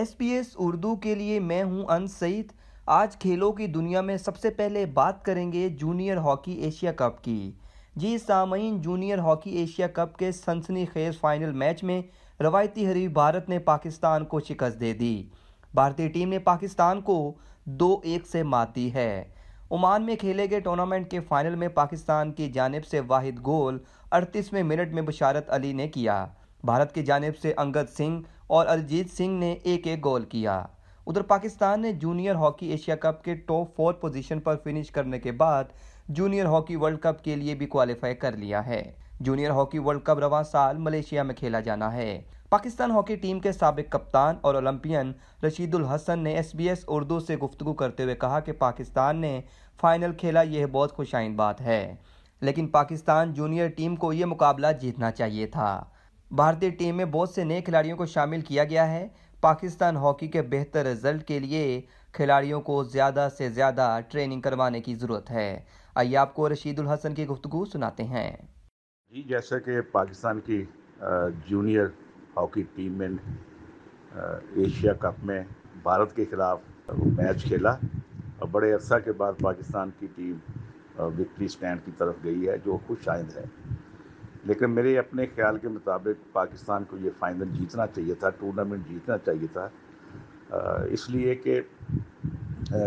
[0.00, 2.52] S P S Urdu کے لیے میں ہوں ان سعید۔
[2.86, 7.24] آج کھیلوں کی دنیا میں سب سے پہلے بات کریں گے جونیئر ہاکی ایشیا کپ
[7.24, 7.52] کی۔
[7.96, 12.02] جی سامعین، جونیئر ہاکی ایشیا کپ کے سنسنی خیز فائنل میچ میں
[12.40, 15.22] روایتی حریف بھارت نے پاکستان کو شکست دے دی۔
[15.74, 19.24] بھارتی ٹیم نے پاکستان کو دو ایک سے مات دی ہے۔
[19.70, 23.78] عمان میں کھیلے گئے ٹورنامنٹ کے فائنل میں پاکستان کی جانب سے واحد گول
[24.10, 26.26] اڑتیسویں منٹ میں بشارت علی نے کیا۔
[26.64, 30.62] بھارت کی جانب سے انگد سنگھ اور ارجیت سنگھ نے ایک ایک گول کیا۔
[31.06, 35.32] ادھر پاکستان نے جونیئر ہاکی ایشیا کپ کے ٹاپ فور پوزیشن پر فنش کرنے کے
[35.32, 35.64] بعد
[36.08, 38.82] جونیئر ہاکی ورلڈ کپ کے لیے بھی کوالیفائی کر لیا ہے۔
[39.20, 43.52] جونیئر ہاکی ورلڈ کپ رواں سال ملیشیا میں کھیلا جانا ہے۔ پاکستان ہاکی ٹیم کے
[43.52, 45.12] سابق کپتان اور اولمپئن
[45.46, 49.40] رشید الحسن نے ایس بی ایس اردو سے گفتگو کرتے ہوئے کہا کہ پاکستان نے
[49.80, 51.94] فائنل کھیلا یہ بہت خوش آئند بات ہے،
[52.42, 55.82] لیکن پاکستان جونیئر ٹیم کو یہ مقابلہ جیتنا چاہیے تھا۔
[56.30, 59.06] بھارتی ٹیم میں بہت سے نئے کھلاڑیوں کو شامل کیا گیا ہے۔
[59.40, 61.80] پاکستان ہاکی کے بہتر رزلٹ کے لیے
[62.12, 65.50] کھلاڑیوں کو زیادہ سے زیادہ ٹریننگ کروانے کی ضرورت ہے۔
[65.94, 68.30] آئیے آپ کو رشید الحسن کی گفتگو سناتے ہیں۔
[69.12, 70.62] جی جیسا کہ پاکستان کی
[71.46, 71.86] جونیئر
[72.36, 73.08] ہاکی ٹیم میں
[74.14, 75.42] ایشیا کپ میں
[75.82, 76.60] بھارت کے خلاف
[77.16, 77.70] میچ کھیلا۔
[78.38, 80.36] اور بڑے عرصہ کے بعد پاکستان کی ٹیم
[80.98, 83.44] وکٹری سٹینڈ کی طرف گئی ہے، جو خوش آئند ہے۔
[84.44, 89.18] لیکن میرے اپنے خیال کے مطابق پاکستان کو یہ فائنل جیتنا چاہیے تھا ٹورنامنٹ جیتنا
[89.18, 89.68] چاہیے تھا۔
[90.90, 91.60] اس لیے کہ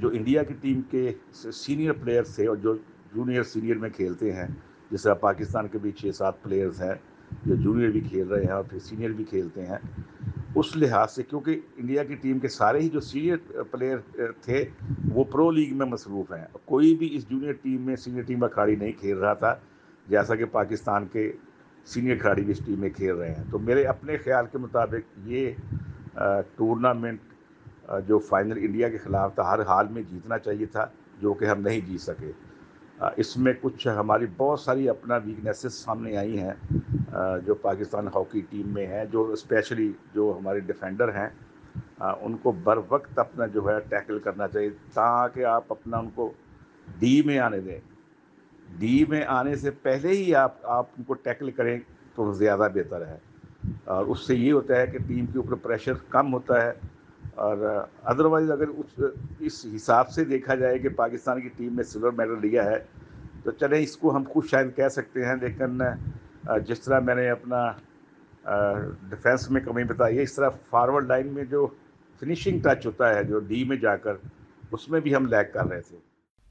[0.00, 2.74] جو انڈیا کی ٹیم کے سینئر پلیئرز تھے اور جو
[3.14, 4.46] جونیئر سینئر میں کھیلتے ہیں،
[4.90, 6.94] جس طرح پاکستان کے بھی چھ سات پلیئرز ہیں،
[7.46, 9.78] جو جونیئر بھی کھیل رہے ہیں اور پھر سینئر بھی کھیلتے ہیں۔
[10.54, 13.98] اس لحاظ سے کیونکہ انڈیا کی ٹیم کے سارے ہی جو سینئر پلیئر
[14.40, 14.64] تھے،
[15.14, 18.48] وہ پرو لیگ میں مصروف ہیں۔ کوئی بھی اس جونیئر ٹیم میں سینئر ٹیم کا
[18.48, 19.54] کھلاڑی نہیں کھیل رہا تھا۔
[20.08, 21.30] جیسا کہ پاکستان کے
[21.86, 25.18] سینئر کھلاڑی بھی اس ٹیم میں کھیل رہے ہیں۔ تو میرے اپنے خیال کے مطابق
[25.28, 25.50] یہ
[26.56, 27.20] ٹورنامنٹ
[28.06, 30.86] جو فائنل انڈیا کے خلاف تھا، ہر حال میں جیتنا چاہیے تھا،
[31.20, 32.30] جو کہ ہم نہیں جیت سکے۔
[33.16, 36.52] اس میں کچھ ہماری بہت ساری اپنا ویکنیسز سامنے آئی ہیں
[37.46, 41.28] جو پاکستان ہاکی ٹیم میں ہیں، جو اسپیشلی جو ہمارے ڈیفینڈر ہیں
[42.00, 46.32] ان کو بر وقت اپنا جو ہے ٹیکل کرنا چاہیے، تاکہ آپ اپنا ان کو
[46.98, 47.78] ڈی میں آنے دیں۔
[48.78, 51.80] ڈی میں آنے سے پہلے ہی آپ آپ ان کو ٹیکل کریں
[52.14, 53.18] تو زیادہ بہتر ہے۔
[53.84, 56.72] اور اس سے یہ ہوتا ہے کہ ٹیم کے اوپر پریشر کم ہوتا ہے۔
[57.34, 59.00] اور ادروائز اگر اس
[59.38, 62.84] اس حساب سے دیکھا جائے کہ پاکستان کی ٹیم نے سلور میڈل لیا ہے،
[63.42, 65.82] تو چلیں اس کو ہم خود شاید کہہ سکتے ہیں، لیکن
[66.66, 67.72] جس طرح میں نے اپنا
[69.10, 71.66] ڈیفینس میں کمی بتائی ہے، اس طرح فارورڈ لائن میں جو
[72.20, 74.12] فنیشنگ ٹچ ہوتا ہے، جو ڈی میں جا کر،
[74.72, 75.96] اس میں بھی ہم لیک کر رہے تھے۔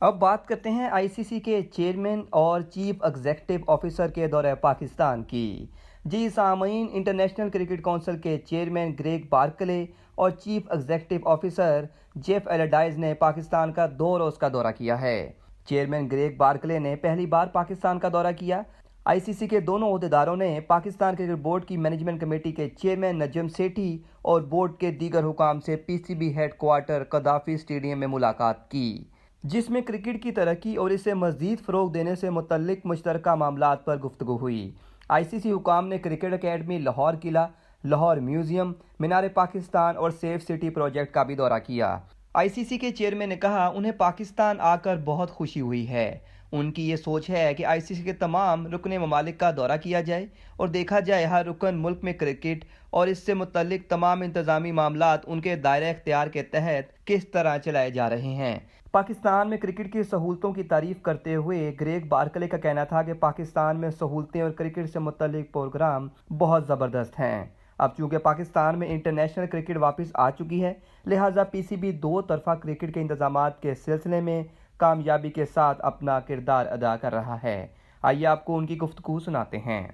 [0.00, 4.54] اب بات کرتے ہیں آئی سی سی کے چیئرمین اور چیف ایگزیکٹو آفیسر کے دورہ
[4.60, 5.66] پاکستان کی۔
[6.04, 12.98] جی سامعین، انٹرنیشنل کرکٹ کونسل کے چیئرمین گریگ بارکلے اور chief executive officer Geoff Allardice
[12.98, 15.30] نے پاکستان کا دو روز کا دورہ کیا ہے۔
[15.68, 18.62] چیئرمین گریگ بارکلے نے پہلی بار پاکستان کا دورہ کیا۔
[19.04, 23.18] آئی سی سی کے دونوں عہدیداروں نے پاکستان کرکٹ بورڈ کی مینجمنٹ کمیٹی کے چیئرمین
[23.18, 28.08] نجم سیٹھی اور بورڈ کے دیگر حکام سے P C B headquarter Gaddafi stadium میں
[28.08, 29.04] ملاقات کی۔
[29.42, 33.96] جس میں کرکٹ کی ترقی اور اسے مزید فروغ دینے سے متعلق مشترکہ معاملات پر
[33.96, 34.72] گفتگو ہوئی۔
[35.08, 37.46] آئی سی سی حکام نے کرکٹ اکیڈمی، لاہور قلعہ،
[37.84, 41.98] لاہور میوزیم مینار پاکستان اور سیف سٹی پروجیکٹ کا بھی دورہ کیا۔
[42.34, 46.18] آئی سی سی کے چیئرمین نے کہا، انہیں پاکستان آ کر بہت خوشی ہوئی ہے۔
[46.52, 49.76] ان کی یہ سوچ ہے کہ آئی سی سی کے تمام رکن ممالک کا دورہ
[49.82, 50.26] کیا جائے
[50.56, 55.20] اور دیکھا جائے ہر رکن ملک میں کرکٹ اور اس سے متعلق تمام انتظامی معاملات
[55.26, 58.58] ان کے دائرہ اختیار کے تحت کس طرح چلائے جا رہے ہیں۔
[58.92, 63.12] پاکستان میں کرکٹ کی سہولتوں کی تعریف کرتے ہوئے گریگ بارکلے کا کہنا تھا کہ
[63.12, 67.44] پاکستان میں سہولتیں اور کرکٹ سے متعلق پروگرام بہت زبردست ہیں۔
[67.78, 70.72] اب چونکہ پاکستان میں انٹرنیشنل کرکٹ واپس آ چکی ہے،
[71.06, 74.42] لہٰذا پی سی بی دو طرفہ کرکٹ کے انتظامات کے سلسلے میں
[74.78, 77.66] کامیابی کے ساتھ اپنا کردار ادا کر رہا ہے
[78.08, 79.86] آئیے آپ کو ان کی گفتگو سناتے ہیں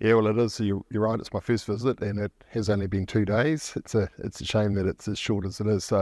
[0.00, 0.54] Yeah, well, it is.
[0.58, 1.20] You're right.
[1.22, 3.64] It's my first visit, and it has only been two days.
[3.80, 5.84] It's a it's a shame that it's as short as it is.
[5.84, 6.00] So,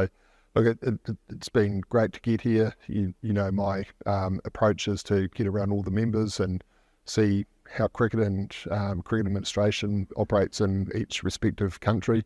[0.54, 2.68] look, it, it, it's been great to get here.
[2.86, 6.62] You, you know, my um, approach is to get around all the members and
[7.06, 7.44] see
[7.76, 12.24] how cricket and um, cricket administration operates in each respective country.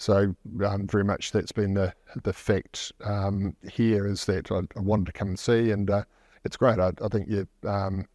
[0.00, 1.92] So um, very much that's been the
[2.22, 6.04] the fact um, here is that I, I, wanted to come and see, and uh,
[6.42, 6.78] it's great.
[6.78, 8.06] I, I think you, um,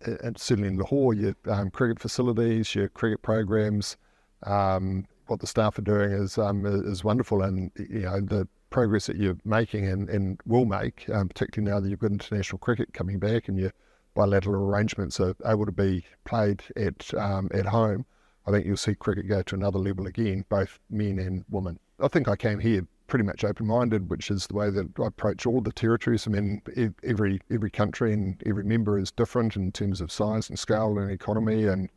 [0.00, 3.96] and certainly in Lahore, your um, cricket facilities, your cricket programs,
[4.44, 9.06] um, what the staff are doing is um, is wonderful, and you know the progress
[9.06, 13.18] that you're making and, and will make, particularly now that you've got international cricket coming
[13.18, 13.72] back and your
[14.14, 18.06] bilateral arrangements are able to be played at at home.
[18.46, 21.78] I think you'll see cricket go to another level again, both men and women.
[22.00, 25.46] I think I came here pretty much open-minded, which is the way that I approach
[25.46, 26.26] all the territories.
[26.26, 26.62] I mean,
[27.02, 31.10] every every country and every member is different in terms of size and scale and
[31.10, 31.88] economy and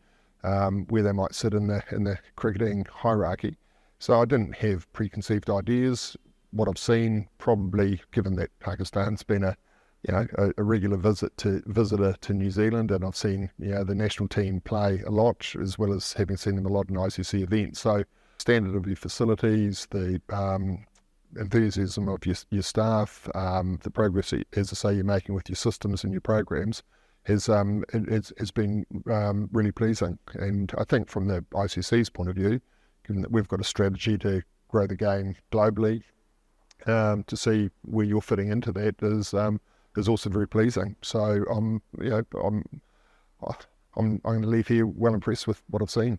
[0.43, 3.57] um, where they might sit in the in the cricketing hierarchy.
[3.99, 6.17] So I didn't have preconceived ideas.
[6.51, 9.55] What I've seen, probably given that Pakistan's been a
[10.07, 13.69] you know a, a regular visit to visitor to New Zealand, and I've seen you
[13.69, 16.89] know the national team play a lot as well as having seen them a lot
[16.89, 17.81] in ICC events.
[17.81, 18.03] So
[18.39, 20.85] standard of your facilities, the um,
[21.39, 25.55] enthusiasm of your, your staff, um, the progress, as I say, you're making with your
[25.55, 26.83] systems and your programs
[27.23, 30.17] has um, it, it's, it's been um, really pleasing.
[30.33, 32.59] And I think from the ICC's point of view,
[33.05, 36.03] given that we've got a strategy to grow the game globally,
[36.87, 39.61] um, to see where you're fitting into that is um,
[39.97, 40.95] is also very pleasing.
[41.01, 41.19] So
[41.55, 42.63] I'm you know I'm
[43.43, 43.55] I'm
[43.97, 46.15] I'm going to leave here well impressed with what I've seen.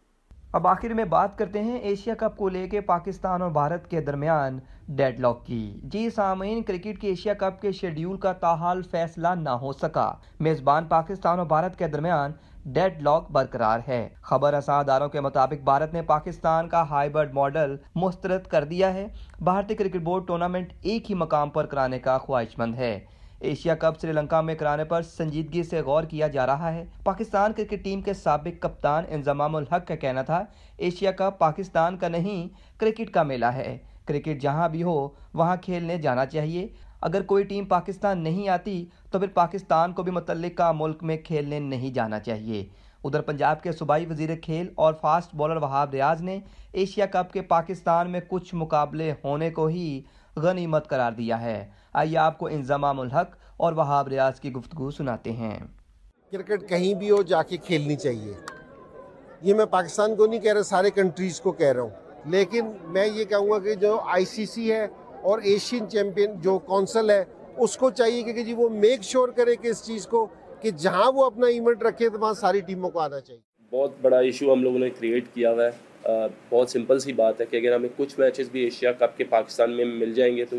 [0.52, 4.00] اب آخر میں بات کرتے ہیں Asia cup کو لے کے پاکستان اور بھارت کے
[4.00, 4.58] درمیان
[4.88, 9.50] ڈیڈ لاک کی۔ جی سامعین، کرکٹ کی ایشیا کپ کے شیڈیول کا تاحال فیصلہ نہ
[9.50, 12.32] ہو سکا۔ میزبان پاکستان اور بھارت کے درمیان
[12.64, 18.46] ڈیڈ لاک برقرار ہے۔ خبر اساداروں کے مطابق بھارت نے پاکستان کا ہائیبرڈ ماڈل مسترد
[18.46, 19.06] کر دیا ہے۔
[19.40, 22.98] بھارتی کرکٹ بورڈ ٹورنامنٹ ایک ہی مقام پر کرانے کا خواہش مند ہے۔
[23.42, 27.52] ایشیا کپ سری لنکا میں کرانے پر سنجیدگی سے غور کیا جا رہا ہے۔ پاکستان
[27.52, 30.44] کرکٹ ٹیم کے سابق کپتان انضمام الحق کا کہنا تھا،
[30.76, 32.48] ایشیا کپ پاکستان کا نہیں،
[32.78, 36.68] کرکٹ کا میلہ ہے۔ کرکٹ جہاں بھی ہو، وہاں کھیلنے جانا چاہیے۔
[37.00, 41.58] اگر کوئی ٹیم پاکستان نہیں آتی، تو پھر پاکستان کو بھی متعلقہ ملک میں کھیلنے
[41.58, 42.64] نہیں جانا چاہیے۔
[43.04, 46.38] ادھر پنجاب کے صوبائی وزیر کھیل اور فاسٹ بولر وہاب ریاض نے
[46.72, 50.02] ایشیا کپ کے پاکستان میں کچھ مقابلے ہونے کو ہی
[50.36, 55.32] غنیمت قرار دیا ہے۔ آئیے آپ کو انضمام الحق اور وہاب ریاض کی گفتگو سناتے
[55.32, 55.58] ہیں۔
[56.32, 58.32] کرکٹ کہیں بھی ہو جا کے کھیلنی چاہیے۔
[59.42, 61.90] یہ میں پاکستان کو نہیں کہہ رہا سارے کنٹریز کو کہہ رہا ہوں۔
[62.24, 64.86] لیکن میں یہ کہوں گا کہ جو آئی سی سی ہے
[65.22, 67.24] اور ایشین چیمپئن جو کونسل ہے
[67.56, 70.26] اس کو چاہیے کہ جی وہ میک شور کرے کہ اس چیز کو
[70.60, 74.18] کہ جہاں وہ اپنا ایونٹ رکھے تو وہاں ساری ٹیموں کو آنا چاہیے۔ بہت بڑا
[74.18, 75.91] ایشو ہم لوگوں نے کریٹ کیا ہوا ہے۔
[76.50, 79.70] بہت سمپل سی بات ہے کہ اگر ہمیں کچھ میچز بھی ایشیا کپ کے پاکستان
[79.70, 80.56] میں مل جائیں گے تو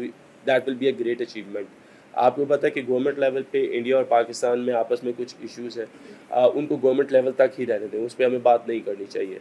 [0.48, 1.66] that will be a great achievement
[2.14, 5.36] آپ کو پتہ ہے کہ گورنمنٹ لیول پہ انڈیا اور پاکستان میں آپس میں کچھ
[5.42, 5.86] ایشوز ہیں۔
[6.54, 9.40] ان کو گورنمنٹ لیول تک ہی رہنے دیں، اس پہ ہمیں بات نہیں کرنی چاہیے۔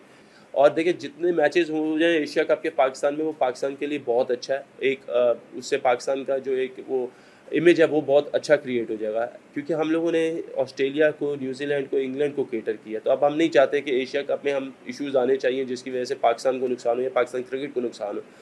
[0.50, 3.98] اور دیکھیں، جتنے میچز ہو جائیں ایشیا کپ کے پاکستان میں، وہ پاکستان کے لیے
[4.04, 5.10] بہت اچھا ہے۔ ایک
[5.52, 7.06] اس سے پاکستان کا جو ایک وہ
[7.52, 11.36] امیج ہے وہ بہت اچھا کریٹ ہو جائے گا۔ کیونکہ ہم لوگوں نے آسٹریلیا کو
[11.40, 14.44] نیوزی لینڈ کو، انگلینڈ کو کیٹر کیا۔ تو اب ہم نہیں چاہتے کہ ایشیا کپ
[14.44, 17.42] میں ہم ایشوز آنے چاہیے جس کی وجہ سے پاکستان کو نقصان ہو یا پاکستان
[17.50, 18.41] کرکٹ کو نقصان ہو۔